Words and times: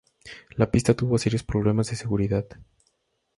La 0.57 0.71
pista 0.71 0.95
tuvo 0.95 1.19
serios 1.19 1.43
problemas 1.43 1.91
de 1.91 1.95
seguridad. 1.95 2.47